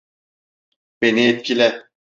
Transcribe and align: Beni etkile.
Beni 1.01 1.27
etkile. 1.27 1.89